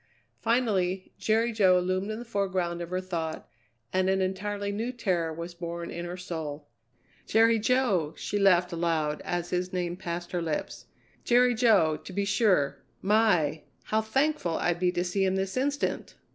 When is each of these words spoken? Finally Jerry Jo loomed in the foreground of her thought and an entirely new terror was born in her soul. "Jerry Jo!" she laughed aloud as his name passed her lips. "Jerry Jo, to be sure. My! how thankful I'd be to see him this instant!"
Finally 0.39 1.13
Jerry 1.19 1.51
Jo 1.51 1.79
loomed 1.79 2.09
in 2.09 2.17
the 2.17 2.25
foreground 2.25 2.81
of 2.81 2.89
her 2.89 2.99
thought 2.99 3.47
and 3.93 4.09
an 4.09 4.19
entirely 4.19 4.71
new 4.71 4.91
terror 4.91 5.31
was 5.31 5.53
born 5.53 5.91
in 5.91 6.05
her 6.05 6.17
soul. 6.17 6.67
"Jerry 7.27 7.59
Jo!" 7.59 8.15
she 8.17 8.39
laughed 8.39 8.71
aloud 8.73 9.21
as 9.23 9.51
his 9.51 9.71
name 9.71 9.95
passed 9.95 10.31
her 10.31 10.41
lips. 10.41 10.87
"Jerry 11.23 11.53
Jo, 11.53 11.97
to 11.97 12.13
be 12.13 12.25
sure. 12.25 12.81
My! 13.03 13.61
how 13.83 14.01
thankful 14.01 14.57
I'd 14.57 14.79
be 14.79 14.91
to 14.91 15.03
see 15.03 15.23
him 15.23 15.35
this 15.35 15.55
instant!" 15.55 16.15